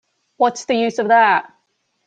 What's 0.37 0.65
the 0.65 0.73
use 0.73 0.97
of 0.97 1.09
that? 1.09 1.53